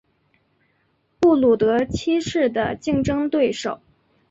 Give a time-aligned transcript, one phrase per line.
[1.19, 3.79] 布鲁德七世的竞争对手。